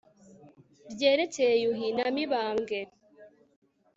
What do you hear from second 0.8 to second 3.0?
ryerekeye yuhi na mibambwe